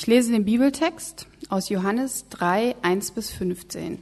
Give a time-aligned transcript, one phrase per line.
[0.00, 3.98] Ich lese den Bibeltext aus Johannes 3, 1 bis 15.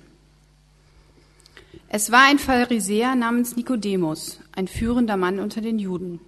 [1.88, 6.21] Es war ein Pharisäer namens Nikodemus, ein führender Mann unter den Juden.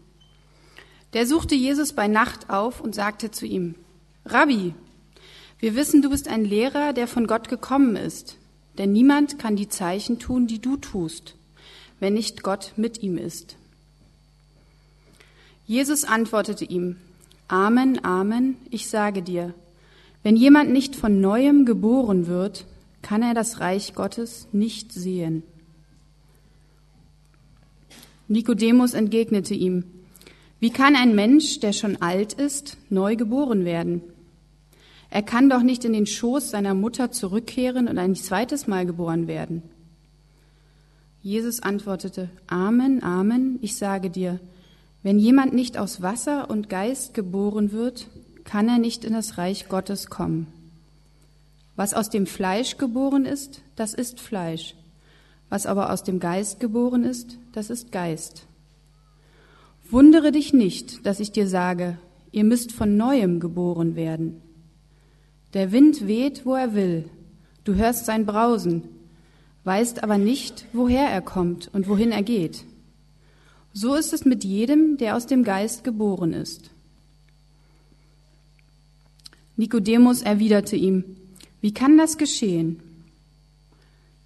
[1.13, 3.75] Der suchte Jesus bei Nacht auf und sagte zu ihm,
[4.25, 4.73] Rabbi,
[5.59, 8.39] wir wissen, du bist ein Lehrer, der von Gott gekommen ist,
[8.79, 11.35] denn niemand kann die Zeichen tun, die du tust,
[12.01, 13.57] wenn nicht Gott mit ihm ist.
[15.67, 16.97] Jesus antwortete ihm,
[17.49, 19.55] Amen, Amen, ich sage dir,
[20.23, 22.67] wenn jemand nicht von neuem geboren wird,
[23.01, 25.43] kann er das Reich Gottes nicht sehen.
[28.29, 29.85] Nikodemus entgegnete ihm,
[30.61, 34.03] wie kann ein Mensch, der schon alt ist, neu geboren werden?
[35.09, 39.27] Er kann doch nicht in den Schoß seiner Mutter zurückkehren und ein zweites Mal geboren
[39.27, 39.63] werden.
[41.23, 44.39] Jesus antwortete, Amen, Amen, ich sage dir,
[45.03, 48.09] wenn jemand nicht aus Wasser und Geist geboren wird,
[48.45, 50.47] kann er nicht in das Reich Gottes kommen.
[51.77, 54.75] Was aus dem Fleisch geboren ist, das ist Fleisch.
[55.49, 58.47] Was aber aus dem Geist geboren ist, das ist Geist.
[59.91, 61.97] Wundere dich nicht, dass ich dir sage,
[62.33, 64.43] ihr müsst von neuem geboren werden.
[65.55, 67.09] Der Wind weht, wo er will,
[67.65, 68.83] du hörst sein Brausen,
[69.65, 72.65] weißt aber nicht, woher er kommt und wohin er geht.
[73.81, 76.71] So ist es mit jedem, der aus dem Geist geboren ist.
[79.57, 81.05] Nikodemus erwiderte ihm,
[81.61, 82.81] wie kann das geschehen?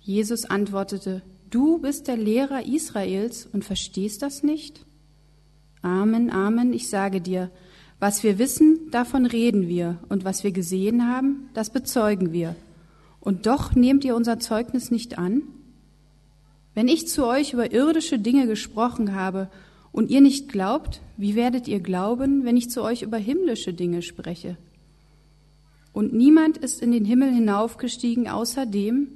[0.00, 4.86] Jesus antwortete, du bist der Lehrer Israels und verstehst das nicht?
[5.82, 7.50] Amen, Amen, ich sage dir,
[8.00, 12.56] was wir wissen, davon reden wir, und was wir gesehen haben, das bezeugen wir.
[13.20, 15.42] Und doch nehmt ihr unser Zeugnis nicht an?
[16.74, 19.50] Wenn ich zu euch über irdische Dinge gesprochen habe
[19.92, 24.02] und ihr nicht glaubt, wie werdet ihr glauben, wenn ich zu euch über himmlische Dinge
[24.02, 24.56] spreche?
[25.92, 29.08] Und niemand ist in den Himmel hinaufgestiegen außer dem,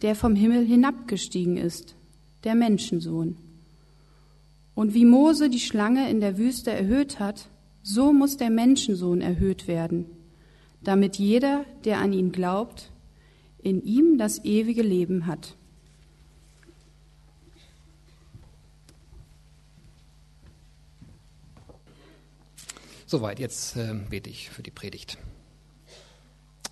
[0.00, 1.94] der vom Himmel hinabgestiegen ist,
[2.44, 3.36] der Menschensohn.
[4.74, 7.48] Und wie Mose die Schlange in der Wüste erhöht hat,
[7.82, 10.06] so muss der Menschensohn erhöht werden,
[10.82, 12.90] damit jeder, der an ihn glaubt,
[13.58, 15.56] in ihm das ewige Leben hat.
[23.12, 25.18] Soweit, jetzt äh, bete ich für die Predigt.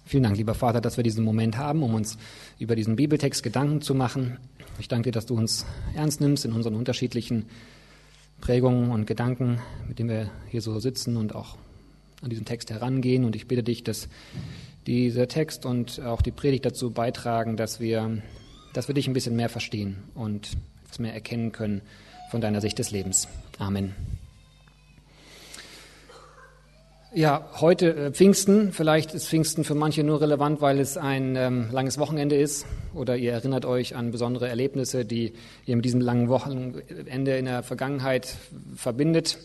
[0.06, 2.16] Vielen Dank, lieber Vater, dass wir diesen Moment haben, um uns
[2.58, 4.38] über diesen Bibeltext Gedanken zu machen.
[4.78, 7.44] Ich danke dir, dass du uns ernst nimmst in unseren unterschiedlichen
[8.40, 11.58] Prägungen und Gedanken, mit denen wir hier so sitzen und auch
[12.22, 13.26] an diesen Text herangehen.
[13.26, 14.08] Und ich bitte dich, dass
[14.86, 18.22] dieser Text und auch die Predigt dazu beitragen, dass wir,
[18.72, 21.82] dass wir dich ein bisschen mehr verstehen und etwas mehr erkennen können
[22.30, 23.28] von deiner Sicht des Lebens.
[23.58, 23.94] Amen.
[27.12, 28.72] Ja, heute äh, Pfingsten.
[28.72, 32.66] Vielleicht ist Pfingsten für manche nur relevant, weil es ein ähm, langes Wochenende ist.
[32.94, 35.32] Oder ihr erinnert euch an besondere Erlebnisse, die
[35.66, 38.36] ihr mit diesem langen Wochenende in der Vergangenheit
[38.76, 39.38] verbindet.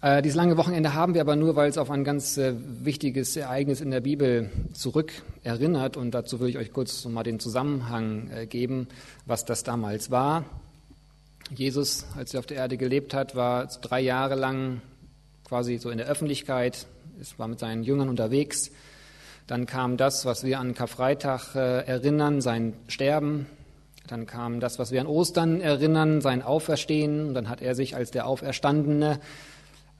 [0.00, 3.36] Äh, dieses lange Wochenende haben wir aber nur, weil es auf ein ganz äh, wichtiges
[3.36, 5.12] Ereignis in der Bibel zurück
[5.42, 5.98] erinnert.
[5.98, 8.88] Und dazu will ich euch kurz mal den Zusammenhang äh, geben,
[9.26, 10.46] was das damals war.
[11.54, 14.80] Jesus, als er auf der Erde gelebt hat, war drei Jahre lang
[15.44, 16.86] quasi so in der Öffentlichkeit,
[17.20, 18.70] es war mit seinen Jüngern unterwegs.
[19.46, 23.46] Dann kam das, was wir an Karfreitag äh, erinnern, sein Sterben.
[24.06, 27.28] Dann kam das, was wir an Ostern erinnern, sein Auferstehen.
[27.28, 29.20] Und dann hat er sich als der Auferstandene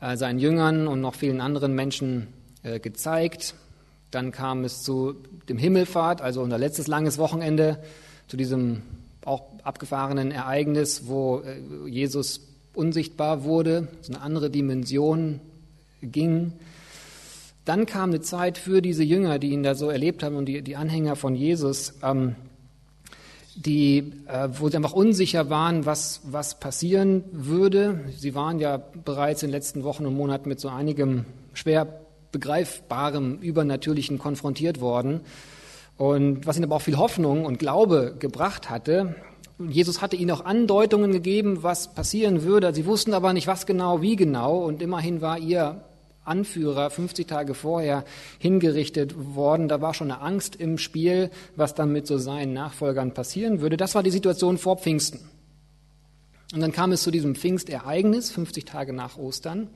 [0.01, 2.29] äh, seinen Jüngern und noch vielen anderen Menschen
[2.63, 3.55] äh, gezeigt.
[4.11, 5.15] Dann kam es zu
[5.49, 7.83] dem Himmelfahrt, also unser letztes langes Wochenende,
[8.29, 8.83] zu diesem
[9.25, 12.41] auch abgefahrenen Ereignis, wo äh, Jesus
[12.77, 15.41] unsichtbar wurde, so eine andere Dimension
[16.03, 16.53] ging.
[17.65, 20.63] Dann kam eine Zeit für diese Jünger, die ihn da so erlebt haben und die,
[20.63, 22.37] die Anhänger von Jesus, ähm,
[23.57, 28.01] die, äh, wo sie einfach unsicher waren, was, was passieren würde.
[28.17, 31.25] Sie waren ja bereits in den letzten Wochen und Monaten mit so einigem
[31.55, 32.01] schwer
[32.33, 35.21] begreifbarem Übernatürlichen konfrontiert worden.
[35.97, 39.15] Und was ihnen aber auch viel Hoffnung und Glaube gebracht hatte,
[39.71, 42.75] Jesus hatte ihnen auch Andeutungen gegeben, was passieren würde.
[42.75, 44.59] Sie wussten aber nicht, was genau, wie genau.
[44.59, 45.85] Und immerhin war ihr
[46.25, 48.05] Anführer 50 Tage vorher
[48.39, 49.69] hingerichtet worden.
[49.69, 53.77] Da war schon eine Angst im Spiel, was dann mit so seinen Nachfolgern passieren würde.
[53.77, 55.21] Das war die Situation vor Pfingsten.
[56.53, 59.69] Und dann kam es zu diesem Pfingstereignis, 50 Tage nach Ostern.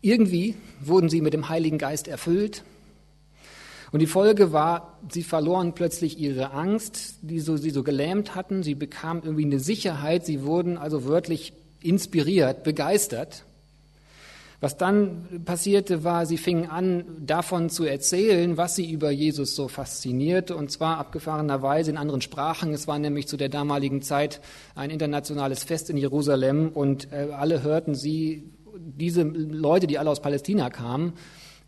[0.00, 2.62] Irgendwie wurden sie mit dem Heiligen Geist erfüllt.
[3.92, 8.62] Und die Folge war, sie verloren plötzlich ihre Angst, die so, sie so gelähmt hatten.
[8.62, 10.24] Sie bekamen irgendwie eine Sicherheit.
[10.24, 11.52] Sie wurden also wörtlich
[11.82, 13.44] inspiriert, begeistert.
[14.60, 19.68] Was dann passierte, war, sie fingen an, davon zu erzählen, was sie über Jesus so
[19.68, 22.74] faszinierte, und zwar abgefahrenerweise in anderen Sprachen.
[22.74, 24.42] Es war nämlich zu der damaligen Zeit
[24.74, 28.44] ein internationales Fest in Jerusalem, und äh, alle hörten sie,
[28.76, 31.14] diese Leute, die alle aus Palästina kamen,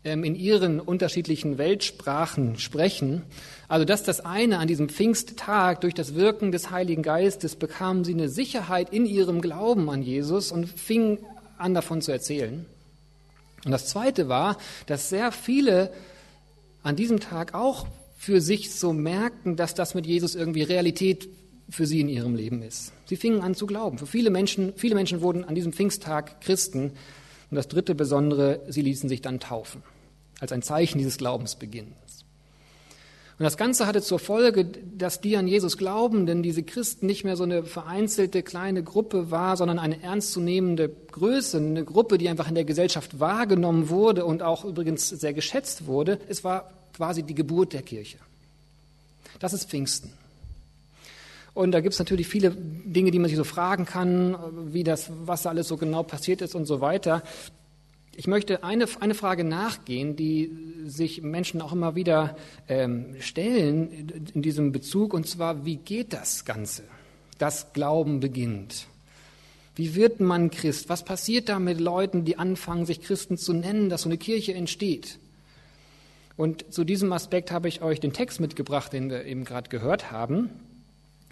[0.03, 3.23] in ihren unterschiedlichen Weltsprachen sprechen.
[3.69, 8.13] Also dass das eine an diesem Pfingsttag durch das Wirken des Heiligen Geistes bekamen sie
[8.13, 11.19] eine Sicherheit in ihrem Glauben an Jesus und fingen
[11.57, 12.65] an davon zu erzählen.
[13.63, 14.57] Und das Zweite war,
[14.87, 15.91] dass sehr viele
[16.83, 21.29] an diesem Tag auch für sich so merkten, dass das mit Jesus irgendwie Realität
[21.69, 22.91] für sie in ihrem Leben ist.
[23.05, 23.97] Sie fingen an zu glauben.
[23.97, 26.91] Für viele Menschen, viele Menschen wurden an diesem Pfingsttag Christen.
[27.49, 29.81] Und das dritte Besondere, sie ließen sich dann taufen,
[30.43, 31.87] als ein Zeichen dieses Glaubensbeginns.
[33.39, 37.23] Und das Ganze hatte zur Folge, dass die an Jesus glauben, denn diese Christen nicht
[37.23, 42.49] mehr so eine vereinzelte kleine Gruppe war, sondern eine ernstzunehmende Größe, eine Gruppe, die einfach
[42.49, 46.19] in der Gesellschaft wahrgenommen wurde und auch übrigens sehr geschätzt wurde.
[46.27, 48.17] Es war quasi die Geburt der Kirche.
[49.39, 50.11] Das ist Pfingsten.
[51.53, 54.35] Und da gibt es natürlich viele Dinge, die man sich so fragen kann,
[54.73, 57.23] wie das, was da alles so genau passiert ist und so weiter.
[58.15, 60.51] Ich möchte eine, eine Frage nachgehen, die
[60.85, 62.37] sich Menschen auch immer wieder
[62.67, 66.83] ähm, stellen in diesem Bezug, und zwar, wie geht das Ganze?
[67.39, 68.85] Das Glauben beginnt.
[69.75, 70.89] Wie wird man Christ?
[70.89, 74.53] Was passiert da mit Leuten, die anfangen, sich Christen zu nennen, dass so eine Kirche
[74.53, 75.17] entsteht?
[76.37, 80.11] Und zu diesem Aspekt habe ich euch den Text mitgebracht, den wir eben gerade gehört
[80.11, 80.51] haben.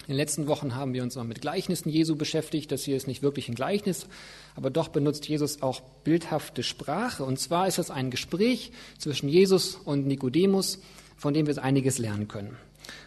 [0.04, 2.72] In den letzten Wochen haben wir uns mal mit Gleichnissen Jesu beschäftigt.
[2.72, 4.08] Das hier ist nicht wirklich ein Gleichnis,
[4.56, 7.24] aber doch benutzt Jesus auch bildhafte Sprache.
[7.24, 10.80] Und zwar ist es ein Gespräch zwischen Jesus und Nikodemus,
[11.18, 12.58] von dem wir einiges lernen können.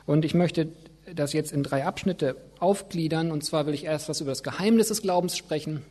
[0.07, 0.69] Und ich möchte
[1.13, 3.33] das jetzt in drei Abschnitte aufgliedern.
[3.33, 5.83] Und zwar will ich erst was über das Geheimnis des Glaubens sprechen,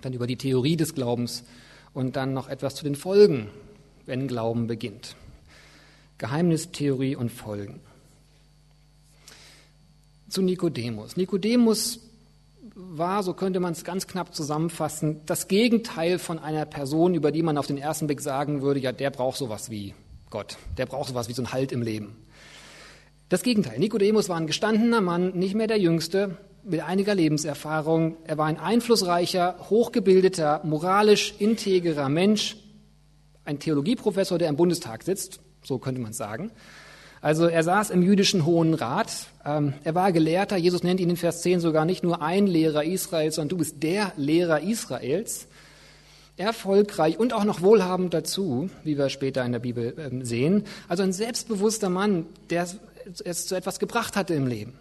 [0.00, 1.44] dann über die Theorie des Glaubens
[1.92, 3.50] und dann noch etwas zu den Folgen,
[4.06, 5.16] wenn Glauben beginnt.
[6.16, 7.80] Geheimnis, Theorie und Folgen
[10.34, 11.16] zu Nikodemus.
[11.16, 12.00] Nikodemus
[12.74, 17.42] war, so könnte man es ganz knapp zusammenfassen, das Gegenteil von einer Person, über die
[17.42, 19.94] man auf den ersten Blick sagen würde, ja, der braucht sowas wie
[20.30, 22.16] Gott, der braucht sowas wie so ein Halt im Leben.
[23.28, 23.78] Das Gegenteil.
[23.78, 28.16] Nikodemus war ein gestandener Mann, nicht mehr der Jüngste, mit einiger Lebenserfahrung.
[28.24, 32.56] Er war ein einflussreicher, hochgebildeter, moralisch integrer Mensch,
[33.44, 36.50] ein Theologieprofessor, der im Bundestag sitzt, so könnte man sagen.
[37.24, 41.16] Also er saß im jüdischen Hohen Rat, ähm, er war Gelehrter, Jesus nennt ihn in
[41.16, 45.46] Vers 10 sogar nicht nur ein Lehrer Israels, sondern du bist der Lehrer Israels.
[46.36, 50.64] Erfolgreich und auch noch wohlhabend dazu, wie wir später in der Bibel ähm, sehen.
[50.86, 52.68] Also ein selbstbewusster Mann, der
[53.24, 54.74] es zu etwas gebracht hatte im Leben.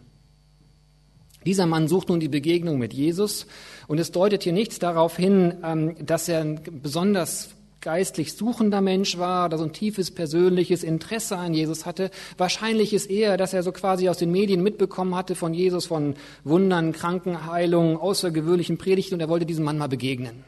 [1.45, 3.47] Dieser Mann sucht nun die Begegnung mit Jesus
[3.87, 7.51] und es deutet hier nichts darauf hin, ähm, dass er ein besonders
[7.83, 12.09] geistlich suchender Mensch war oder so ein tiefes persönliches Interesse an Jesus hatte.
[12.37, 16.15] Wahrscheinlich ist eher, dass er so quasi aus den Medien mitbekommen hatte von Jesus, von
[16.45, 20.45] Wundern, Krankenheilungen, außergewöhnlichen Predigten und er wollte diesem Mann mal begegnen.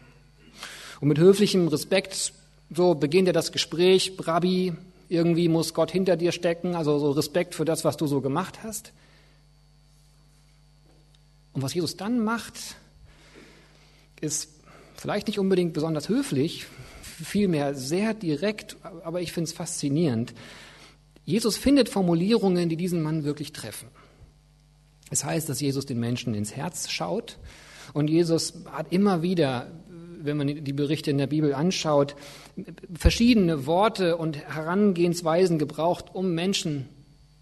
[1.02, 2.32] Und mit höflichem Respekt,
[2.74, 4.74] so beginnt er das Gespräch, Rabbi,
[5.10, 8.60] irgendwie muss Gott hinter dir stecken, also so Respekt für das, was du so gemacht
[8.64, 8.94] hast.
[11.52, 12.54] Und was Jesus dann macht,
[14.22, 14.50] ist
[14.96, 16.66] vielleicht nicht unbedingt besonders höflich,
[17.24, 20.34] vielmehr sehr direkt, aber ich finde es faszinierend.
[21.24, 23.88] Jesus findet Formulierungen, die diesen Mann wirklich treffen.
[25.10, 27.38] Es heißt, dass Jesus den Menschen ins Herz schaut
[27.94, 29.72] und Jesus hat immer wieder,
[30.22, 32.16] wenn man die Berichte in der Bibel anschaut,
[32.94, 36.90] verschiedene Worte und Herangehensweisen gebraucht, um Menschen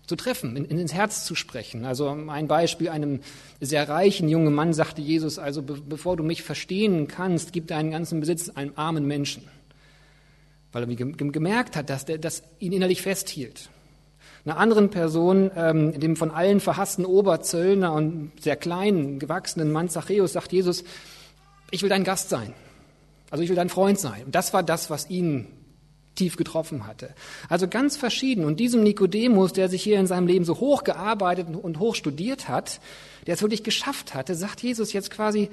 [0.06, 1.86] zu treffen, in, ins Herz zu sprechen.
[1.86, 3.22] Also ein Beispiel, einem
[3.62, 7.92] sehr reichen jungen Mann sagte Jesus, also be, bevor du mich verstehen kannst, gib deinen
[7.92, 9.44] ganzen Besitz einem armen Menschen
[10.74, 13.70] weil er gemerkt hat, dass der das ihn innerlich festhielt.
[14.46, 20.34] Einer anderen Person, ähm, dem von allen verhassten Oberzöllner und sehr kleinen, gewachsenen Mann Zachäus,
[20.34, 20.84] sagt Jesus,
[21.72, 22.54] ich will dein Gast sein.
[23.32, 24.26] Also ich will dein Freund sein.
[24.26, 25.48] Und das war das, was ihn
[26.16, 27.16] tief getroffen hatte.
[27.50, 28.44] Also ganz verschieden.
[28.46, 32.50] Und diesem Nikodemus, der sich hier in seinem Leben so hoch gearbeitet und hoch studiert
[32.50, 32.80] hat,
[33.26, 35.50] der es wirklich geschafft hatte, sagt Jesus jetzt quasi,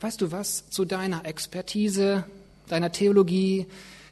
[0.00, 2.24] weißt du was, zu deiner Expertise,
[2.68, 3.66] deiner Theologie,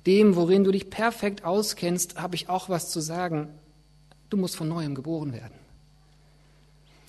[0.07, 3.49] dem, worin du dich perfekt auskennst, habe ich auch was zu sagen.
[4.31, 5.55] Du musst von neuem geboren werden.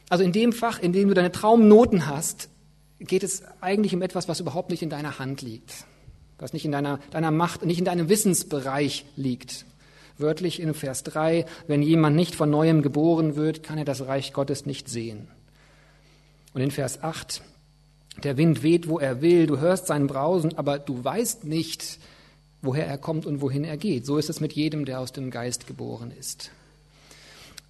[0.09, 2.49] Also in dem Fach, in dem du deine Traumnoten hast,
[2.99, 5.85] geht es eigentlich um etwas, was überhaupt nicht in deiner Hand liegt,
[6.37, 9.65] was nicht in deiner, deiner Macht, nicht in deinem Wissensbereich liegt.
[10.17, 14.33] Wörtlich in Vers 3, wenn jemand nicht von neuem geboren wird, kann er das Reich
[14.33, 15.27] Gottes nicht sehen.
[16.53, 17.41] Und in Vers 8,
[18.21, 21.97] Der Wind weht, wo er will, du hörst sein Brausen, aber du weißt nicht,
[22.63, 24.05] woher er kommt und wohin er geht.
[24.05, 26.49] So ist es mit jedem, der aus dem Geist geboren ist.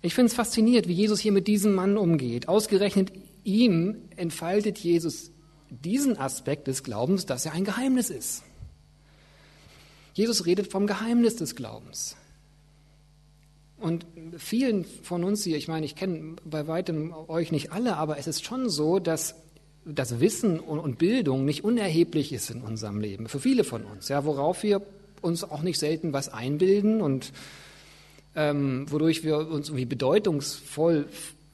[0.01, 2.47] Ich finde es faszinierend, wie Jesus hier mit diesem Mann umgeht.
[2.47, 3.11] Ausgerechnet
[3.43, 5.31] ihm entfaltet Jesus
[5.69, 8.43] diesen Aspekt des Glaubens, dass er ein Geheimnis ist.
[10.13, 12.15] Jesus redet vom Geheimnis des Glaubens.
[13.77, 14.05] Und
[14.37, 18.27] vielen von uns hier, ich meine, ich kenne bei weitem euch nicht alle, aber es
[18.27, 19.35] ist schon so, dass
[19.85, 24.25] das Wissen und Bildung nicht unerheblich ist in unserem Leben, für viele von uns, ja,
[24.25, 24.81] worauf wir
[25.21, 27.31] uns auch nicht selten was einbilden und
[28.35, 31.07] ähm, wodurch wir uns irgendwie bedeutungsvoll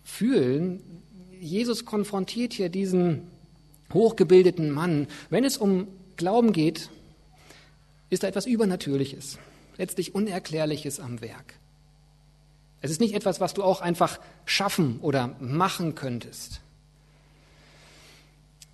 [0.04, 0.82] fühlen.
[1.40, 3.24] Jesus konfrontiert hier diesen
[3.94, 5.08] hochgebildeten Mann.
[5.30, 6.90] Wenn es um Glauben geht,
[8.10, 9.38] ist da etwas Übernatürliches,
[9.78, 11.56] letztlich Unerklärliches am Werk.
[12.82, 16.62] Es ist nicht etwas, was du auch einfach schaffen oder machen könntest.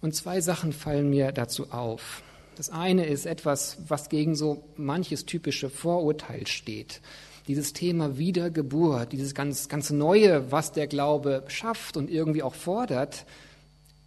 [0.05, 2.21] Und zwei Sachen fallen mir dazu auf.
[2.57, 7.01] Das eine ist etwas, was gegen so manches typische Vorurteil steht.
[7.47, 13.25] Dieses Thema Wiedergeburt, dieses ganz, ganz Neue, was der Glaube schafft und irgendwie auch fordert,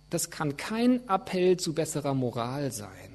[0.08, 3.10] das kann kein Appell zu besserer Moral sein.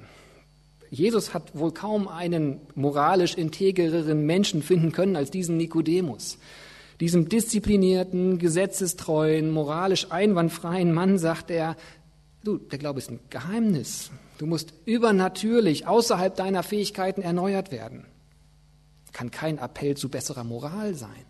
[0.90, 6.36] Jesus hat wohl kaum einen moralisch integreren Menschen finden können als diesen Nikodemus.
[7.00, 11.76] Diesem disziplinierten, gesetzestreuen, moralisch einwandfreien Mann sagt er,
[12.44, 14.10] Du, der Glaube ist ein Geheimnis.
[14.36, 18.04] Du musst übernatürlich außerhalb deiner Fähigkeiten erneuert werden.
[19.12, 21.24] Kann kein Appell zu besserer Moral sein.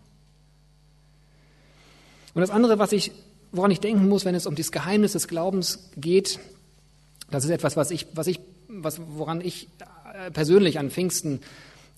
[2.33, 3.13] Und das andere, was ich,
[3.53, 6.37] woran ich denken muss, wenn es um das Geheimnis des Glaubens geht,
[7.31, 9.69] das ist etwas, was ich, was ich, was, woran ich
[10.13, 11.39] äh, persönlich an Pfingsten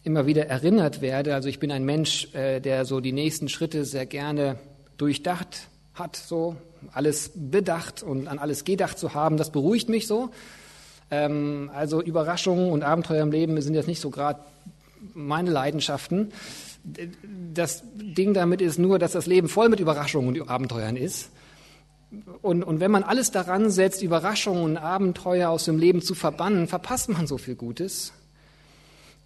[0.04, 1.34] immer wieder erinnert werde.
[1.34, 4.60] Also ich bin ein Mensch, äh, der so die nächsten Schritte sehr gerne
[4.98, 6.56] durchdacht hat, so
[6.94, 10.30] alles bedacht und an alles gedacht zu haben, das beruhigt mich so.
[11.10, 14.40] Ähm, also Überraschungen und Abenteuer im Leben sind jetzt nicht so gerade
[15.14, 16.32] meine Leidenschaften.
[17.54, 21.30] Das Ding damit ist nur, dass das Leben voll mit Überraschungen und Abenteuern ist.
[22.42, 26.68] Und, und wenn man alles daran setzt, Überraschungen und Abenteuer aus dem Leben zu verbannen,
[26.68, 28.14] verpasst man so viel Gutes.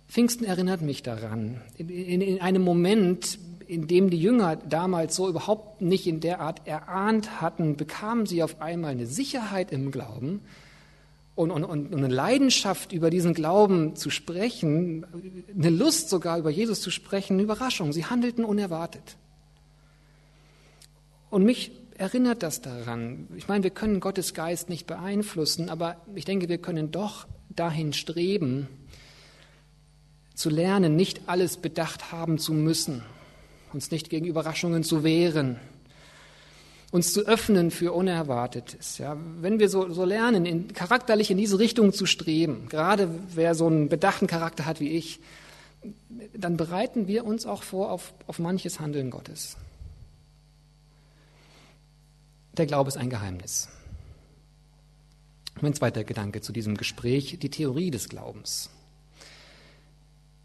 [0.08, 1.62] Pfingsten erinnert mich daran.
[1.78, 3.38] In, in, in einem Moment,
[3.72, 8.44] in dem die Jünger damals so überhaupt nicht in der Art erahnt hatten, bekamen sie
[8.44, 10.42] auf einmal eine Sicherheit im Glauben
[11.36, 15.06] und, und, und eine Leidenschaft über diesen Glauben zu sprechen,
[15.58, 17.94] eine Lust sogar über Jesus zu sprechen, eine Überraschung.
[17.94, 19.16] Sie handelten unerwartet.
[21.30, 23.30] Und mich erinnert das daran.
[23.38, 27.94] Ich meine, wir können Gottes Geist nicht beeinflussen, aber ich denke, wir können doch dahin
[27.94, 28.68] streben,
[30.36, 33.02] zu lernen, nicht alles bedacht haben zu müssen
[33.74, 35.60] uns nicht gegen Überraschungen zu wehren,
[36.92, 38.98] uns zu öffnen für Unerwartetes.
[38.98, 43.56] Ja, wenn wir so, so lernen, in, charakterlich in diese Richtung zu streben, gerade wer
[43.56, 45.20] so einen bedachten Charakter hat wie ich,
[46.34, 49.58] dann bereiten wir uns auch vor auf, auf manches Handeln Gottes.
[52.58, 53.70] Der Glaube ist ein Geheimnis.
[55.62, 58.70] Mein zweiter Gedanke zu diesem Gespräch, die Theorie des Glaubens.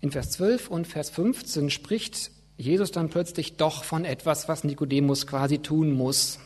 [0.01, 5.27] In Vers 12 und Vers 15 spricht Jesus dann plötzlich doch von etwas, was Nikodemus
[5.27, 6.39] quasi tun muss,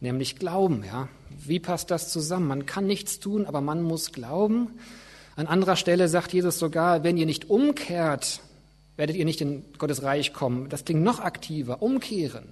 [0.00, 0.84] nämlich glauben.
[0.84, 1.08] Ja?
[1.30, 2.46] Wie passt das zusammen?
[2.46, 4.78] Man kann nichts tun, aber man muss glauben.
[5.34, 8.40] An anderer Stelle sagt Jesus sogar, wenn ihr nicht umkehrt,
[8.96, 10.68] werdet ihr nicht in Gottes Reich kommen.
[10.68, 12.44] Das klingt noch aktiver, umkehren.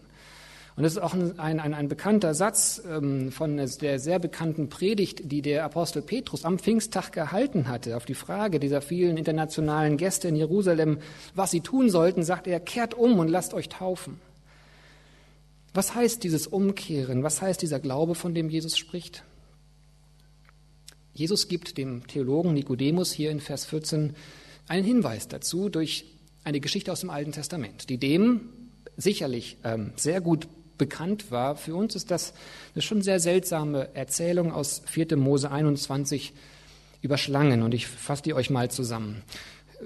[0.77, 5.31] Und das ist auch ein, ein, ein bekannter Satz ähm, von der sehr bekannten Predigt,
[5.31, 7.97] die der Apostel Petrus am Pfingsttag gehalten hatte.
[7.97, 10.99] Auf die Frage dieser vielen internationalen Gäste in Jerusalem,
[11.35, 14.21] was sie tun sollten, sagt er, kehrt um und lasst euch taufen.
[15.75, 17.23] Was heißt dieses Umkehren?
[17.23, 19.23] Was heißt dieser Glaube, von dem Jesus spricht?
[21.13, 24.17] Jesus gibt dem Theologen Nikodemus hier in Vers 14
[24.67, 26.05] einen Hinweis dazu durch
[26.43, 28.51] eine Geschichte aus dem Alten Testament, die dem
[28.97, 31.57] sicherlich ähm, sehr gut bekannt war.
[31.57, 32.35] Für uns ist das
[32.75, 35.17] eine schon sehr seltsame Erzählung aus 4.
[35.17, 36.33] Mose 21
[37.03, 39.23] über Schlangen und ich fasse die euch mal zusammen.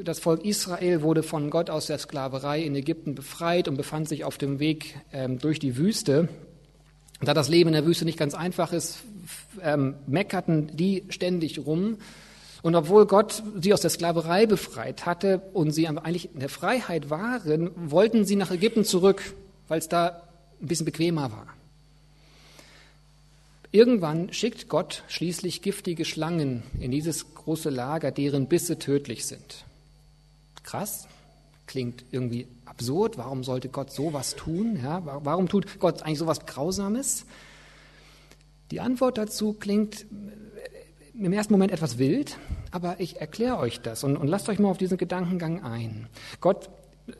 [0.05, 4.25] Das Volk Israel wurde von Gott aus der Sklaverei in Ägypten befreit und befand sich
[4.25, 6.29] auf dem Weg ähm, durch die Wüste.
[7.21, 8.99] Da das Leben in der Wüste nicht ganz einfach ist,
[9.61, 11.99] ähm, meckerten die ständig rum.
[12.63, 17.11] Und obwohl Gott sie aus der Sklaverei befreit hatte und sie eigentlich in der Freiheit
[17.11, 19.35] waren, wollten sie nach Ägypten zurück,
[19.67, 20.28] weil es da
[20.61, 21.47] ein bisschen bequemer war.
[23.71, 29.65] Irgendwann schickt Gott schließlich giftige Schlangen in dieses große Lager, deren Bisse tödlich sind.
[30.63, 31.07] Krass,
[31.67, 33.19] klingt irgendwie absurd.
[33.19, 34.81] Warum sollte Gott sowas tun?
[34.83, 37.27] Ja, warum tut Gott eigentlich sowas Grausames?
[38.71, 40.07] Die Antwort dazu klingt
[41.15, 42.39] im ersten Moment etwas wild,
[42.71, 46.09] aber ich erkläre euch das und, und lasst euch mal auf diesen Gedankengang ein.
[46.41, 46.71] Gott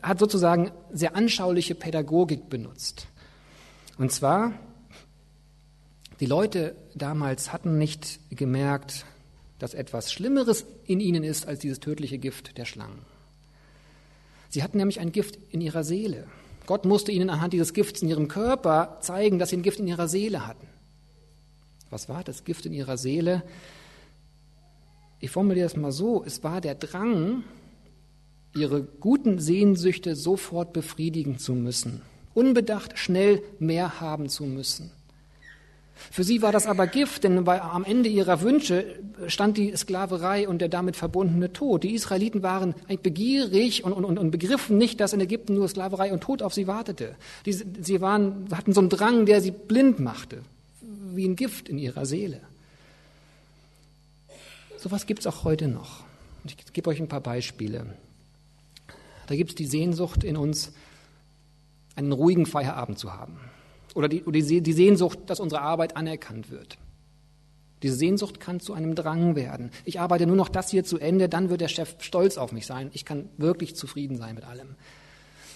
[0.01, 3.07] hat sozusagen sehr anschauliche Pädagogik benutzt.
[3.99, 4.53] Und zwar,
[6.21, 9.05] die Leute damals hatten nicht gemerkt,
[9.59, 13.01] dass etwas Schlimmeres in ihnen ist als dieses tödliche Gift der Schlangen.
[14.47, 16.27] Sie hatten nämlich ein Gift in ihrer Seele.
[16.65, 19.87] Gott musste ihnen anhand dieses Gifts in ihrem Körper zeigen, dass sie ein Gift in
[19.87, 20.67] ihrer Seele hatten.
[21.89, 23.43] Was war das Gift in ihrer Seele?
[25.19, 27.43] Ich formuliere es mal so, es war der Drang,
[28.55, 32.01] ihre guten Sehnsüchte sofort befriedigen zu müssen,
[32.33, 34.91] unbedacht schnell mehr haben zu müssen.
[36.11, 38.85] Für sie war das aber Gift, denn am Ende ihrer Wünsche
[39.27, 41.83] stand die Sklaverei und der damit verbundene Tod.
[41.83, 46.21] Die Israeliten waren begierig und, und, und begriffen nicht, dass in Ägypten nur Sklaverei und
[46.21, 47.15] Tod auf sie wartete.
[47.45, 50.41] Die, sie waren, hatten so einen Drang, der sie blind machte,
[51.13, 52.41] wie ein Gift in ihrer Seele.
[54.77, 56.03] Sowas gibt es auch heute noch.
[56.45, 57.85] Ich gebe euch ein paar Beispiele.
[59.27, 60.71] Da gibt es die Sehnsucht in uns,
[61.95, 63.39] einen ruhigen Feierabend zu haben.
[63.95, 66.77] Oder die, oder die Sehnsucht, dass unsere Arbeit anerkannt wird.
[67.81, 69.71] Diese Sehnsucht kann zu einem Drang werden.
[69.85, 72.65] Ich arbeite nur noch das hier zu Ende, dann wird der Chef stolz auf mich
[72.65, 72.89] sein.
[72.93, 74.75] Ich kann wirklich zufrieden sein mit allem.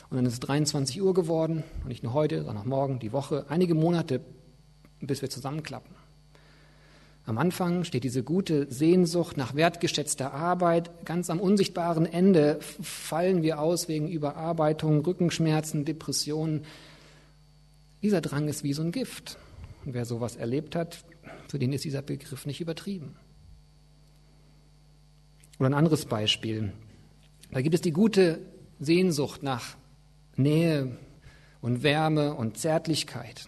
[0.10, 3.12] Und dann ist es 23 Uhr geworden, und nicht nur heute, sondern auch morgen, die
[3.12, 4.22] Woche, einige Monate,
[5.02, 6.03] bis wir zusammenklappen.
[7.26, 11.06] Am Anfang steht diese gute Sehnsucht nach wertgeschätzter Arbeit.
[11.06, 16.66] Ganz am unsichtbaren Ende fallen wir aus wegen Überarbeitung, Rückenschmerzen, Depressionen.
[18.02, 19.38] Dieser Drang ist wie so ein Gift.
[19.86, 21.06] Und wer sowas erlebt hat,
[21.48, 23.16] für den ist dieser Begriff nicht übertrieben.
[25.60, 26.74] Oder ein anderes Beispiel.
[27.52, 28.40] Da gibt es die gute
[28.80, 29.78] Sehnsucht nach
[30.36, 30.98] Nähe
[31.62, 33.48] und Wärme und Zärtlichkeit.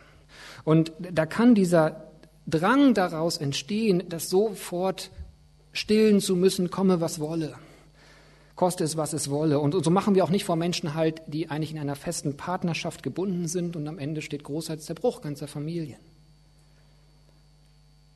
[0.63, 2.05] Und da kann dieser
[2.47, 5.09] Drang daraus entstehen, das sofort
[5.73, 7.55] stillen zu müssen, komme was wolle
[8.55, 9.59] koste es, was es wolle.
[9.59, 13.03] Und so machen wir auch nicht vor Menschen halt, die eigentlich in einer festen Partnerschaft
[13.03, 15.99] gebunden sind und am Ende steht Großheitszerbruch ganzer Familien.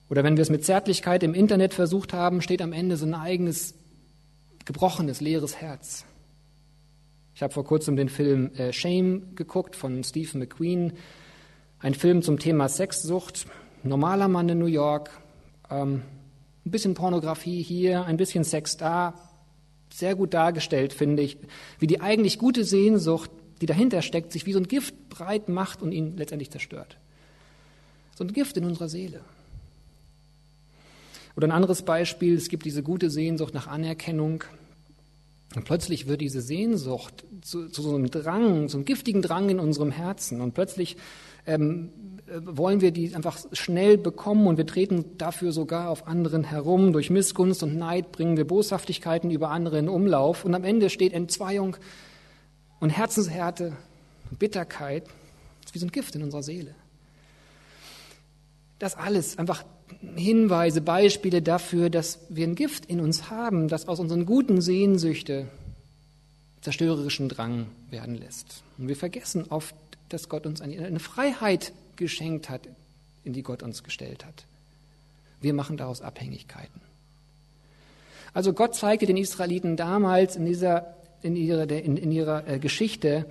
[0.10, 3.14] Oder wenn wir es mit Zärtlichkeit im Internet versucht haben, steht am Ende so ein
[3.14, 3.76] eigenes,
[4.66, 6.06] gebrochenes, leeres Herz.
[7.36, 10.94] Ich habe vor kurzem den Film äh, Shame geguckt von Stephen McQueen,
[11.80, 13.46] ein Film zum Thema Sexsucht.
[13.84, 15.10] Normaler Mann in New York,
[15.70, 16.04] ähm,
[16.66, 19.14] ein bisschen Pornografie hier, ein bisschen Sex da,
[19.94, 21.38] sehr gut dargestellt, finde ich,
[21.80, 25.82] wie die eigentlich gute Sehnsucht, die dahinter steckt, sich wie so ein Gift breit macht
[25.82, 26.98] und ihn letztendlich zerstört.
[28.16, 29.22] So ein Gift in unserer Seele.
[31.36, 34.44] Oder ein anderes Beispiel, es gibt diese gute Sehnsucht nach Anerkennung.
[35.56, 39.60] Und plötzlich wird diese Sehnsucht zu, zu so einem Drang, so einem giftigen Drang in
[39.60, 40.42] unserem Herzen.
[40.42, 40.98] Und plötzlich
[41.48, 41.90] ähm,
[42.46, 46.94] wollen wir die einfach schnell bekommen und wir treten dafür sogar auf anderen herum.
[46.94, 51.14] Durch Missgunst und Neid bringen wir Boshaftigkeiten über andere in Umlauf und am Ende steht
[51.14, 51.78] Entzweiung
[52.80, 53.74] und Herzenshärte
[54.30, 55.06] und Bitterkeit.
[55.62, 56.76] Das ist wie so ein Gift in unserer Seele.
[58.78, 59.66] Das alles einfach
[60.16, 65.48] Hinweise, Beispiele dafür, dass wir ein Gift in uns haben, das aus unseren guten Sehnsüchte
[66.62, 68.64] zerstörerischen Drang werden lässt.
[68.78, 69.76] Und wir vergessen oft,
[70.10, 72.68] dass Gott uns eine Freiheit geschenkt hat,
[73.24, 74.46] in die Gott uns gestellt hat.
[75.42, 76.82] Wir machen daraus Abhängigkeiten.
[78.34, 83.26] Also Gott zeigte den Israeliten damals in, dieser, in ihrer, in, in ihrer äh, Geschichte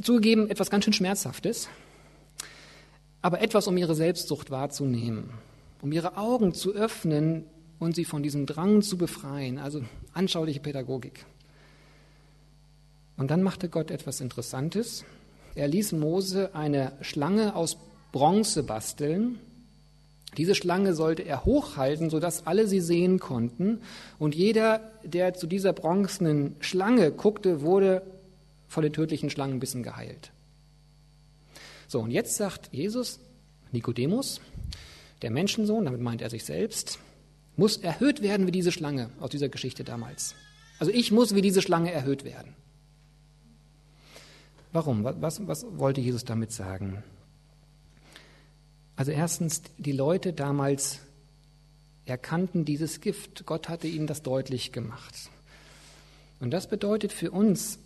[0.00, 1.68] zugegeben etwas ganz schön Schmerzhaftes,
[3.22, 5.30] aber etwas, um ihre Selbstsucht wahrzunehmen,
[5.82, 7.44] um ihre Augen zu öffnen
[7.78, 9.82] und sie von diesem Drang zu befreien, also
[10.12, 11.24] anschauliche Pädagogik.
[13.16, 15.04] Und dann machte Gott etwas Interessantes.
[15.54, 17.78] Er ließ Mose eine Schlange aus
[18.12, 19.38] Bronze basteln.
[20.36, 23.80] Diese Schlange sollte er hochhalten, sodass alle sie sehen konnten.
[24.18, 28.02] Und jeder, der zu dieser bronzenen Schlange guckte, wurde
[28.68, 30.30] von den tödlichen Schlangenbissen geheilt.
[31.88, 33.20] So, und jetzt sagt Jesus,
[33.72, 34.40] Nikodemus,
[35.22, 36.98] der Menschensohn, damit meint er sich selbst,
[37.56, 40.34] muss erhöht werden wie diese Schlange aus dieser Geschichte damals.
[40.78, 42.54] Also ich muss wie diese Schlange erhöht werden.
[44.72, 45.04] Warum?
[45.04, 47.02] Was, was wollte Jesus damit sagen?
[48.96, 51.00] Also erstens, die Leute damals
[52.06, 53.46] erkannten dieses Gift.
[53.46, 55.14] Gott hatte ihnen das deutlich gemacht.
[56.40, 57.78] Und das bedeutet für uns,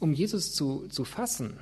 [0.00, 1.58] um Jesus zu, zu fassen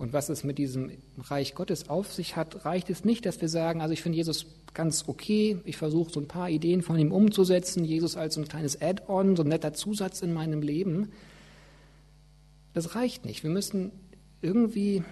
[0.00, 3.50] und was es mit diesem Reich Gottes auf sich hat, reicht es nicht, dass wir
[3.50, 7.12] sagen, also ich finde Jesus ganz okay, ich versuche so ein paar Ideen von ihm
[7.12, 11.12] umzusetzen, Jesus als so ein kleines Add-on, so ein netter Zusatz in meinem Leben,
[12.72, 13.42] das reicht nicht.
[13.42, 13.92] Wir müssen
[14.40, 15.02] irgendwie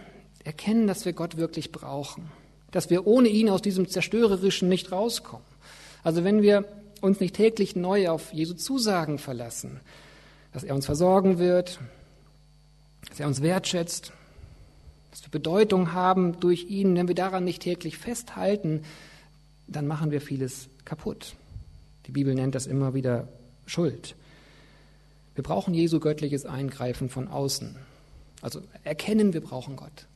[0.43, 2.31] erkennen, dass wir Gott wirklich brauchen,
[2.71, 5.47] dass wir ohne ihn aus diesem Zerstörerischen nicht rauskommen.
[6.03, 6.65] Also wenn wir
[7.01, 9.81] uns nicht täglich neu auf Jesu Zusagen verlassen,
[10.53, 11.81] dass er uns versorgen wird,
[13.09, 14.13] dass er uns wertschätzt,
[15.11, 18.83] dass wir Bedeutung haben durch ihn, wenn wir daran nicht täglich festhalten,
[19.67, 21.35] dann machen wir vieles kaputt.
[22.07, 23.29] Die Bibel nennt das immer wieder
[23.67, 24.15] Schuld.
[25.35, 27.77] Wir brauchen Jesu göttliches Eingreifen von außen.
[28.41, 30.07] Also erkennen, wir brauchen Gott.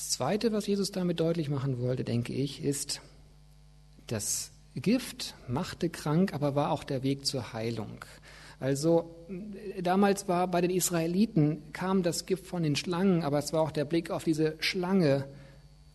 [0.00, 3.02] Das Zweite, was Jesus damit deutlich machen wollte, denke ich, ist,
[4.06, 8.02] das Gift machte krank, aber war auch der Weg zur Heilung.
[8.60, 9.14] Also
[9.78, 13.72] damals war bei den Israeliten kam das Gift von den Schlangen, aber es war auch
[13.72, 15.26] der Blick auf diese Schlange,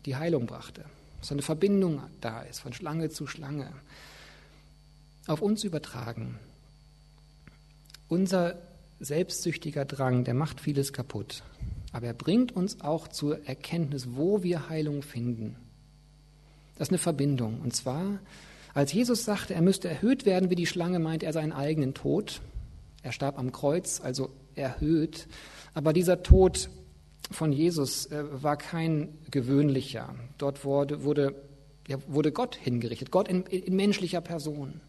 [0.04, 0.84] die Heilung brachte.
[1.20, 3.72] So eine Verbindung da ist, von Schlange zu Schlange.
[5.26, 6.38] Auf uns übertragen.
[8.06, 8.56] Unser
[9.00, 11.42] selbstsüchtiger Drang, der macht vieles kaputt.
[11.96, 15.56] Aber er bringt uns auch zur Erkenntnis, wo wir Heilung finden.
[16.76, 17.58] Das ist eine Verbindung.
[17.62, 18.18] Und zwar,
[18.74, 22.42] als Jesus sagte, er müsste erhöht werden wie die Schlange, meint er seinen eigenen Tod.
[23.02, 25.26] Er starb am Kreuz, also erhöht.
[25.72, 26.68] Aber dieser Tod
[27.30, 30.14] von Jesus äh, war kein gewöhnlicher.
[30.36, 31.34] Dort wurde, wurde,
[31.88, 34.82] ja, wurde Gott hingerichtet, Gott in, in menschlicher Person.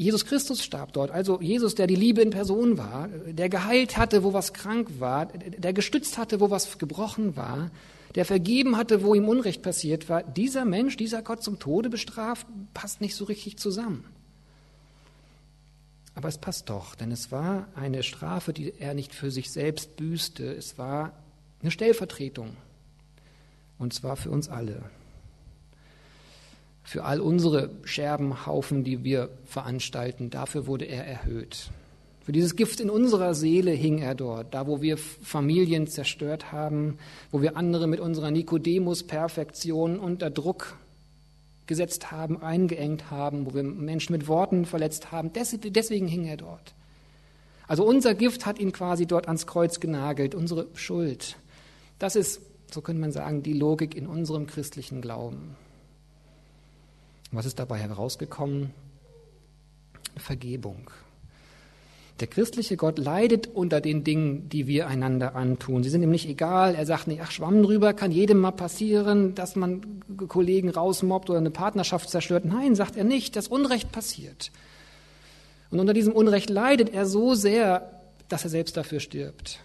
[0.00, 4.24] Jesus Christus starb dort, also Jesus, der die Liebe in Person war, der geheilt hatte,
[4.24, 7.70] wo was krank war, der gestützt hatte, wo was gebrochen war,
[8.14, 10.22] der vergeben hatte, wo ihm Unrecht passiert war.
[10.22, 14.06] Dieser Mensch, dieser Gott zum Tode bestraft, passt nicht so richtig zusammen.
[16.14, 19.96] Aber es passt doch, denn es war eine Strafe, die er nicht für sich selbst
[19.96, 20.50] büßte.
[20.50, 21.12] Es war
[21.60, 22.56] eine Stellvertretung.
[23.78, 24.80] Und zwar für uns alle
[26.90, 30.28] für all unsere Scherbenhaufen, die wir veranstalten.
[30.28, 31.70] Dafür wurde er erhöht.
[32.24, 36.98] Für dieses Gift in unserer Seele hing er dort, da wo wir Familien zerstört haben,
[37.30, 40.78] wo wir andere mit unserer Nikodemus-Perfektion unter Druck
[41.68, 45.30] gesetzt haben, eingeengt haben, wo wir Menschen mit Worten verletzt haben.
[45.32, 46.74] Deswegen hing er dort.
[47.68, 51.36] Also unser Gift hat ihn quasi dort ans Kreuz genagelt, unsere Schuld.
[52.00, 55.54] Das ist, so könnte man sagen, die Logik in unserem christlichen Glauben.
[57.32, 58.70] Was ist dabei herausgekommen?
[60.16, 60.90] Vergebung.
[62.18, 65.82] Der christliche Gott leidet unter den Dingen, die wir einander antun.
[65.82, 66.74] Sie sind ihm nicht egal.
[66.74, 71.38] Er sagt nicht, ach, Schwamm drüber, kann jedem mal passieren, dass man Kollegen rausmobbt oder
[71.38, 72.44] eine Partnerschaft zerstört.
[72.44, 74.50] Nein, sagt er nicht, das Unrecht passiert.
[75.70, 77.90] Und unter diesem Unrecht leidet er so sehr,
[78.28, 79.60] dass er selbst dafür stirbt.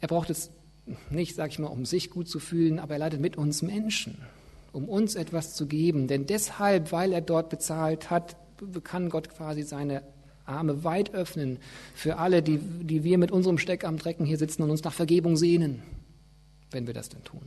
[0.00, 0.50] Er braucht es
[1.10, 4.16] nicht, sag ich mal, um sich gut zu fühlen, aber er leidet mit uns Menschen
[4.72, 6.08] um uns etwas zu geben.
[6.08, 8.36] Denn deshalb, weil er dort bezahlt hat,
[8.84, 10.02] kann Gott quasi seine
[10.44, 11.58] Arme weit öffnen
[11.94, 14.92] für alle, die, die wir mit unserem Steck am Drecken hier sitzen und uns nach
[14.92, 15.82] Vergebung sehnen,
[16.70, 17.42] wenn wir das denn tun.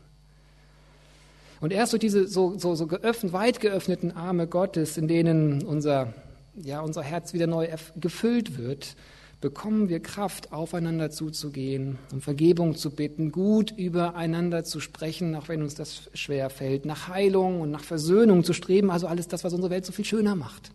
[1.61, 6.13] Und erst durch diese so, so, so geöffnet, weit geöffneten Arme Gottes, in denen unser,
[6.55, 8.95] ja, unser Herz wieder neu gefüllt wird,
[9.41, 15.61] bekommen wir Kraft, aufeinander zuzugehen, um Vergebung zu bitten, gut übereinander zu sprechen, auch wenn
[15.61, 19.53] uns das schwer fällt, nach Heilung und nach Versöhnung zu streben, also alles das, was
[19.53, 20.71] unsere Welt so viel schöner macht.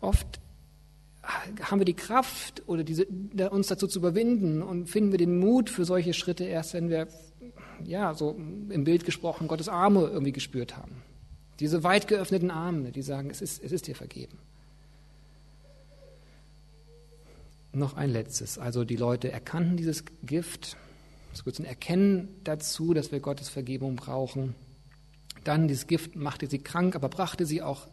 [0.00, 0.40] Oft
[1.62, 3.06] haben wir die Kraft oder diese,
[3.50, 7.08] uns dazu zu überwinden und finden wir den Mut für solche Schritte erst, wenn wir,
[7.84, 8.36] ja, so
[8.68, 11.02] im Bild gesprochen, Gottes Arme irgendwie gespürt haben.
[11.60, 14.38] Diese weit geöffneten Arme, die sagen, es ist, es ist dir vergeben.
[17.72, 18.58] Noch ein letztes.
[18.58, 20.76] Also die Leute erkannten dieses Gift.
[21.32, 24.54] Es wird ein Erkennen dazu, dass wir Gottes Vergebung brauchen.
[25.44, 27.88] Dann dieses Gift machte sie krank, aber brachte sie auch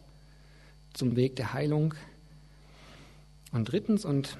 [0.93, 1.93] zum Weg der Heilung.
[3.51, 4.37] Und drittens, und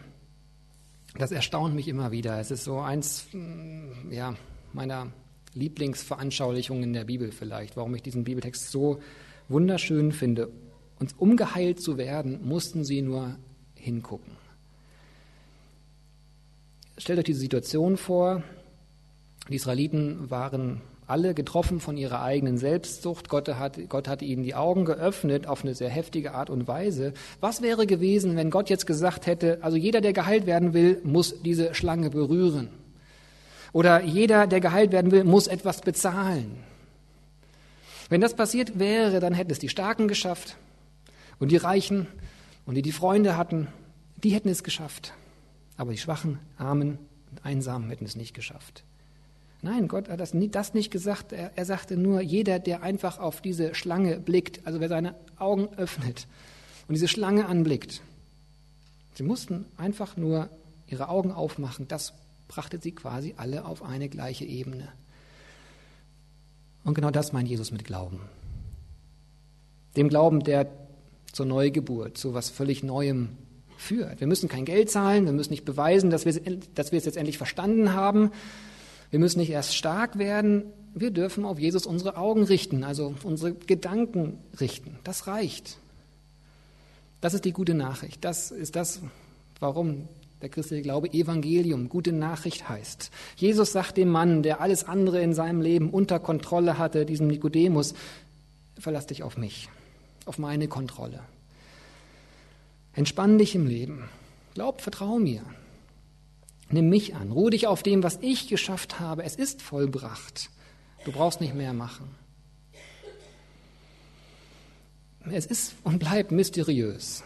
[1.17, 4.35] das erstaunt mich immer wieder, es ist so eins mm, ja,
[4.73, 5.11] meiner
[5.53, 8.99] Lieblingsveranschaulichungen in der Bibel vielleicht, warum ich diesen Bibeltext so
[9.47, 10.51] wunderschön finde.
[10.99, 13.37] Und um geheilt zu werden, mussten sie nur
[13.73, 14.38] hingucken.
[16.99, 18.43] Stellt euch diese Situation vor.
[19.47, 23.29] Die Israeliten waren alle getroffen von ihrer eigenen Selbstsucht.
[23.29, 27.13] Gott hat, Gott hat ihnen die Augen geöffnet auf eine sehr heftige Art und Weise.
[27.39, 31.41] Was wäre gewesen, wenn Gott jetzt gesagt hätte, also jeder, der geheilt werden will, muss
[31.41, 32.67] diese Schlange berühren?
[33.71, 36.57] Oder jeder, der geheilt werden will, muss etwas bezahlen?
[38.09, 40.57] Wenn das passiert wäre, dann hätten es die Starken geschafft
[41.39, 42.07] und die Reichen
[42.65, 43.69] und die die Freunde hatten,
[44.21, 45.13] die hätten es geschafft.
[45.79, 46.99] Aber die Schwachen, Armen
[47.31, 48.83] und Einsamen hätten es nicht geschafft.
[49.61, 51.31] Nein, Gott hat das nicht gesagt.
[51.31, 55.69] Er, er sagte nur, jeder, der einfach auf diese Schlange blickt, also wer seine Augen
[55.77, 56.27] öffnet
[56.89, 58.01] und diese Schlange anblickt,
[59.13, 60.49] sie mussten einfach nur
[60.87, 61.87] ihre Augen aufmachen.
[61.87, 62.11] Das
[62.49, 64.89] brachte sie quasi alle auf eine gleiche Ebene.
[66.83, 68.19] Und genau das meint Jesus mit Glauben.
[69.95, 70.69] Dem Glauben, der
[71.31, 73.29] zur Neugeburt, zu was völlig Neuem
[73.79, 74.19] führt.
[74.19, 76.33] Wir müssen kein Geld zahlen, wir müssen nicht beweisen, dass wir,
[76.75, 78.31] dass wir es jetzt endlich verstanden haben.
[79.09, 83.53] Wir müssen nicht erst stark werden, wir dürfen auf Jesus unsere Augen richten, also unsere
[83.53, 84.97] Gedanken richten.
[85.03, 85.77] Das reicht.
[87.21, 88.23] Das ist die gute Nachricht.
[88.23, 89.01] Das ist das,
[89.59, 90.07] warum
[90.41, 93.11] der christliche Glaube Evangelium, gute Nachricht heißt.
[93.35, 97.93] Jesus sagt dem Mann, der alles andere in seinem Leben unter Kontrolle hatte, diesem Nikodemus,
[98.77, 99.69] verlass dich auf mich,
[100.25, 101.19] auf meine Kontrolle.
[102.99, 104.09] Entspann dich im Leben.
[104.55, 105.41] Glaub, vertrau mir.
[106.69, 107.31] Nimm mich an.
[107.31, 109.23] Ruhe dich auf dem, was ich geschafft habe.
[109.23, 110.49] Es ist vollbracht.
[111.05, 112.13] Du brauchst nicht mehr machen.
[115.31, 117.23] Es ist und bleibt mysteriös,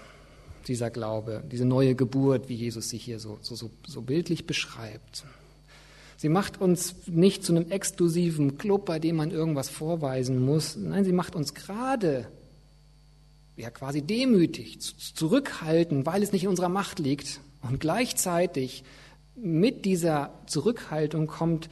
[0.68, 5.26] dieser Glaube, diese neue Geburt, wie Jesus sie hier so, so, so bildlich beschreibt.
[6.18, 10.76] Sie macht uns nicht zu einem exklusiven Club, bei dem man irgendwas vorweisen muss.
[10.76, 12.28] Nein, sie macht uns gerade
[13.58, 14.80] ja quasi demütig,
[15.16, 17.40] zurückhalten, weil es nicht in unserer Macht liegt.
[17.62, 18.84] Und gleichzeitig
[19.36, 21.70] mit dieser Zurückhaltung kommt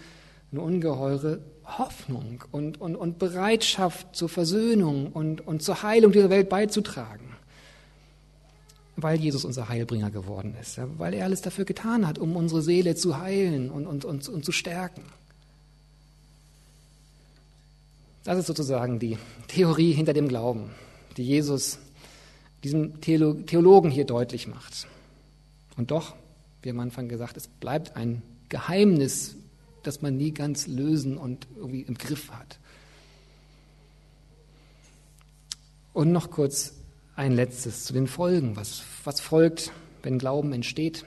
[0.51, 6.49] eine ungeheure Hoffnung und, und, und Bereitschaft zur Versöhnung und, und zur Heilung dieser Welt
[6.49, 7.35] beizutragen.
[8.97, 12.95] Weil Jesus unser Heilbringer geworden ist, weil er alles dafür getan hat, um unsere Seele
[12.95, 15.03] zu heilen und, und, und, und zu stärken.
[18.23, 19.17] Das ist sozusagen die
[19.47, 20.69] Theorie hinter dem Glauben,
[21.17, 21.79] die Jesus
[22.63, 24.87] diesem Theologen hier deutlich macht.
[25.77, 26.15] Und doch,
[26.61, 29.35] wie am Anfang gesagt, es bleibt ein Geheimnis
[29.83, 32.59] das man nie ganz lösen und irgendwie im Griff hat.
[35.93, 36.73] Und noch kurz
[37.15, 38.55] ein letztes zu den Folgen.
[38.55, 39.71] Was, was folgt,
[40.03, 41.05] wenn Glauben entsteht?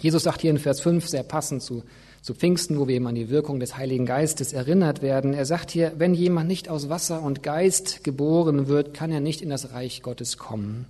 [0.00, 1.84] Jesus sagt hier in Vers 5, sehr passend zu,
[2.24, 5.34] zu Pfingsten, wo wir eben an die Wirkung des Heiligen Geistes erinnert werden.
[5.34, 9.42] Er sagt hier, wenn jemand nicht aus Wasser und Geist geboren wird, kann er nicht
[9.42, 10.86] in das Reich Gottes kommen.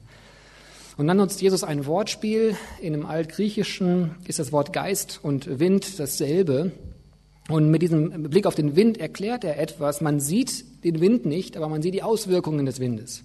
[0.96, 2.56] Und dann nutzt Jesus ein Wortspiel.
[2.80, 6.70] In dem Altgriechischen ist das Wort Geist und Wind dasselbe.
[7.48, 10.00] Und mit diesem Blick auf den Wind erklärt er etwas.
[10.00, 13.24] Man sieht den Wind nicht, aber man sieht die Auswirkungen des Windes.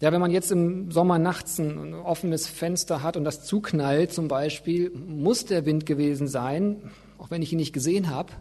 [0.00, 4.28] Ja, wenn man jetzt im Sommer nachts ein offenes Fenster hat und das zuknallt zum
[4.28, 8.32] Beispiel, muss der Wind gewesen sein, auch wenn ich ihn nicht gesehen habe.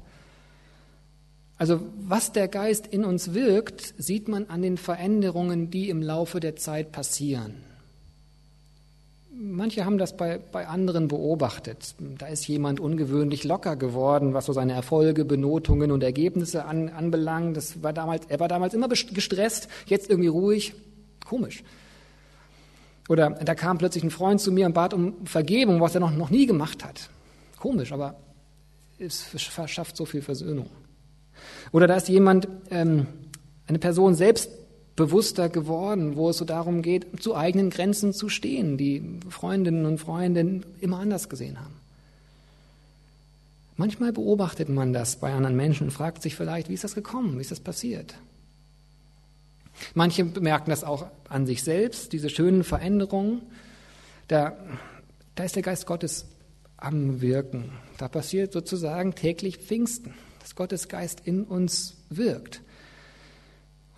[1.58, 6.40] Also was der Geist in uns wirkt, sieht man an den Veränderungen, die im Laufe
[6.40, 7.56] der Zeit passieren
[9.40, 11.96] manche haben das bei, bei anderen beobachtet.
[12.18, 17.56] Da ist jemand ungewöhnlich locker geworden, was so seine Erfolge, Benotungen und Ergebnisse an, anbelangt.
[17.58, 20.74] Das war damals, er war damals immer gestresst, jetzt irgendwie ruhig.
[21.30, 21.64] Komisch.
[23.08, 26.12] Oder da kam plötzlich ein Freund zu mir und bat um Vergebung, was er noch,
[26.12, 27.10] noch nie gemacht hat.
[27.60, 28.16] Komisch, aber
[28.98, 30.70] es verschafft so viel Versöhnung.
[31.72, 33.06] Oder da ist jemand, ähm,
[33.68, 34.50] eine Person selbst
[34.96, 40.00] bewusster geworden, wo es so darum geht, zu eigenen Grenzen zu stehen, die Freundinnen und
[40.00, 41.76] Freunde immer anders gesehen haben.
[43.78, 47.38] Manchmal beobachtet man das bei anderen Menschen und fragt sich vielleicht, wie ist das gekommen,
[47.38, 48.16] wie ist das passiert?
[49.94, 53.42] Manche bemerken das auch an sich selbst, diese schönen Veränderungen.
[54.28, 54.58] Da,
[55.36, 56.26] da ist der Geist Gottes
[56.78, 57.72] am Wirken.
[57.98, 62.62] Da passiert sozusagen täglich Pfingsten, dass Gottes Geist in uns wirkt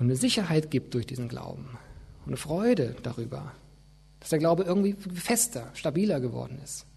[0.01, 1.77] und eine Sicherheit gibt durch diesen Glauben
[2.21, 3.51] und eine Freude darüber,
[4.19, 6.87] dass der Glaube irgendwie fester, stabiler geworden ist.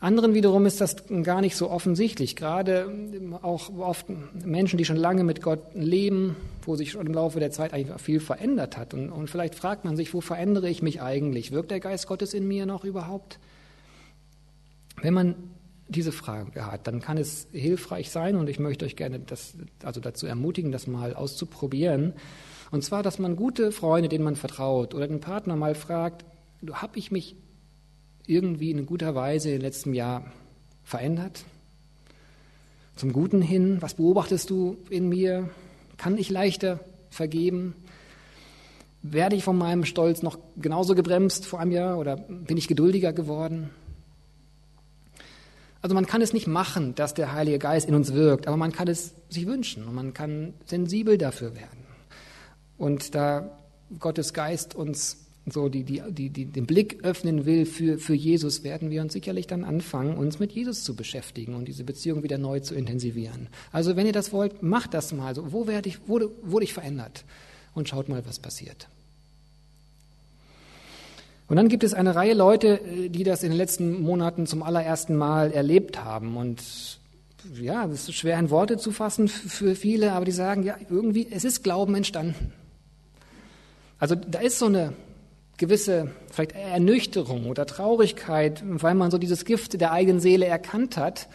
[0.00, 2.34] Anderen wiederum ist das gar nicht so offensichtlich.
[2.34, 2.90] Gerade
[3.42, 7.50] auch oft Menschen, die schon lange mit Gott leben, wo sich schon im Laufe der
[7.50, 8.94] Zeit eigentlich viel verändert hat.
[8.94, 11.52] Und, und vielleicht fragt man sich, wo verändere ich mich eigentlich?
[11.52, 13.38] Wirkt der Geist Gottes in mir noch überhaupt?
[15.02, 15.34] Wenn man
[15.86, 20.00] diese Frage hat, dann kann es hilfreich sein und ich möchte euch gerne das, also
[20.00, 22.14] dazu ermutigen, das mal auszuprobieren.
[22.70, 26.24] Und zwar, dass man gute Freunde, denen man vertraut oder den Partner mal fragt,
[26.72, 27.36] habe ich mich
[28.30, 30.24] irgendwie in guter Weise im letzten Jahr
[30.84, 31.44] verändert?
[32.96, 33.78] Zum Guten hin?
[33.80, 35.50] Was beobachtest du in mir?
[35.96, 37.74] Kann ich leichter vergeben?
[39.02, 43.12] Werde ich von meinem Stolz noch genauso gebremst vor einem Jahr oder bin ich geduldiger
[43.12, 43.70] geworden?
[45.82, 48.72] Also man kann es nicht machen, dass der Heilige Geist in uns wirkt, aber man
[48.72, 51.86] kann es sich wünschen und man kann sensibel dafür werden.
[52.76, 53.58] Und da
[53.98, 58.62] Gottes Geist uns so die, die, die, die, den Blick öffnen will für, für Jesus,
[58.62, 62.38] werden wir uns sicherlich dann anfangen, uns mit Jesus zu beschäftigen und diese Beziehung wieder
[62.38, 63.48] neu zu intensivieren.
[63.72, 65.34] Also wenn ihr das wollt, macht das mal.
[65.34, 67.24] So, wo werde ich, wurde, wurde ich verändert?
[67.74, 68.88] Und schaut mal, was passiert.
[71.48, 74.62] Und dann gibt es eine Reihe Leute, äh, die das in den letzten Monaten zum
[74.62, 76.36] allerersten Mal erlebt haben.
[76.36, 76.62] Und
[77.54, 81.26] ja, das ist schwer in Worte zu fassen für viele, aber die sagen, ja, irgendwie,
[81.30, 82.52] es ist Glauben entstanden.
[83.98, 84.94] Also da ist so eine
[85.60, 91.28] gewisse vielleicht Ernüchterung oder Traurigkeit, weil man so dieses Gift der eigenen Seele erkannt hat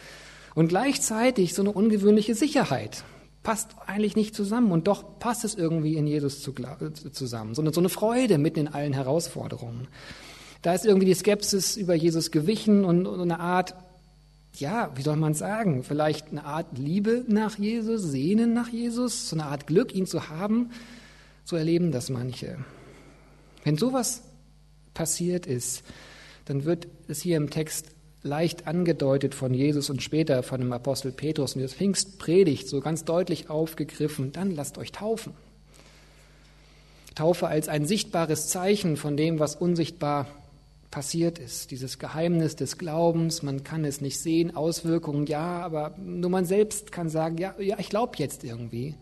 [0.55, 3.03] und gleichzeitig so eine ungewöhnliche Sicherheit.
[3.43, 7.53] Passt eigentlich nicht zusammen und doch passt es irgendwie in Jesus zusammen.
[7.53, 9.87] So eine, so eine Freude mitten in allen Herausforderungen.
[10.63, 13.75] Da ist irgendwie die Skepsis über Jesus gewichen und, und eine Art,
[14.55, 19.35] ja, wie soll man sagen, vielleicht eine Art Liebe nach Jesus, Sehnen nach Jesus, so
[19.35, 20.71] eine Art Glück, ihn zu haben.
[21.43, 22.57] So erleben das manche.
[23.65, 24.21] Wenn sowas
[24.93, 25.83] passiert ist,
[26.45, 27.87] dann wird es hier im Text
[28.21, 33.05] leicht angedeutet von Jesus und später von dem Apostel Petrus und das Pfingstpredigt so ganz
[33.05, 35.33] deutlich aufgegriffen, dann lasst euch taufen.
[37.15, 40.27] Taufe als ein sichtbares Zeichen von dem, was unsichtbar
[40.91, 41.71] passiert ist.
[41.71, 46.91] Dieses Geheimnis des Glaubens, man kann es nicht sehen, Auswirkungen ja, aber nur man selbst
[46.91, 48.95] kann sagen, ja, ja ich glaube jetzt irgendwie.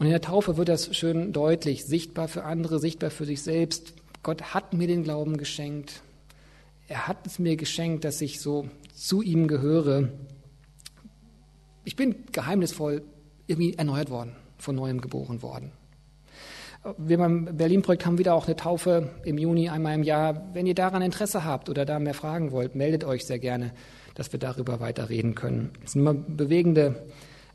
[0.00, 3.92] Und in der Taufe wird das schön deutlich, sichtbar für andere, sichtbar für sich selbst.
[4.22, 6.00] Gott hat mir den Glauben geschenkt.
[6.88, 10.08] Er hat es mir geschenkt, dass ich so zu ihm gehöre.
[11.84, 13.02] Ich bin geheimnisvoll
[13.46, 15.72] irgendwie erneuert worden, von neuem geboren worden.
[16.96, 20.48] Wir beim Berlin-Projekt haben wieder auch eine Taufe im Juni einmal im Jahr.
[20.54, 23.74] Wenn ihr daran Interesse habt oder da mehr fragen wollt, meldet euch sehr gerne,
[24.14, 25.72] dass wir darüber weiter reden können.
[25.84, 27.02] Es sind immer bewegende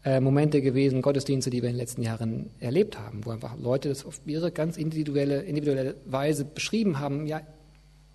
[0.06, 3.89] äh, Momente gewesen, Gottesdienste, die wir in den letzten Jahren erlebt haben, wo einfach Leute
[3.89, 7.26] das auf ihre ganz individuelle, individuelle Weise beschrieben haben.
[7.26, 7.41] Ja,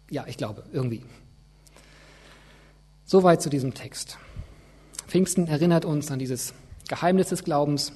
[0.09, 1.03] ja, ich glaube, irgendwie.
[3.05, 4.19] Soweit zu diesem Text.
[5.09, 6.55] Pfingsten erinnert uns an dieses
[6.89, 7.93] Geheimnis des Glaubens,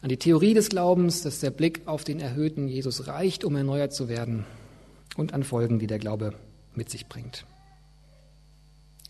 [0.00, 3.92] an die Theorie des Glaubens, dass der Blick auf den erhöhten Jesus reicht, um erneuert
[3.92, 4.46] zu werden,
[5.16, 6.34] und an Folgen, die der Glaube
[6.76, 7.46] mit sich bringt.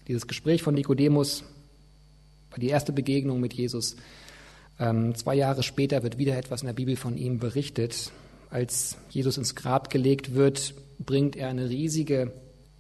[0.09, 1.45] Dieses Gespräch von Nikodemus
[2.57, 3.97] die erste Begegnung mit Jesus.
[4.79, 8.13] Ähm, zwei Jahre später wird wieder etwas in der Bibel von ihm berichtet.
[8.51, 12.33] Als Jesus ins Grab gelegt wird, bringt er eine riesige,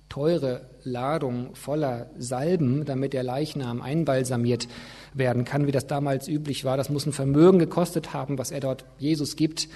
[0.08, 4.68] teure Ladung voller Salben, damit der Leichnam einbalsamiert
[5.14, 6.76] werden kann, wie das damals üblich war.
[6.76, 9.68] Das muss ein Vermögen gekostet haben, was er dort Jesus gibt.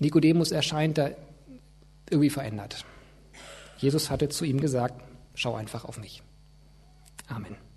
[0.00, 1.10] Nikodemus erscheint da
[2.08, 2.84] irgendwie verändert.
[3.78, 5.02] Jesus hatte zu ihm gesagt,
[5.34, 6.22] schau einfach auf mich.
[7.26, 7.67] Amen.